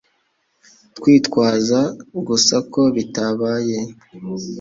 Kwitwaza 1.01 1.79
gusa 2.27 2.55
ko 2.73 2.81
bitabaye 2.95 3.77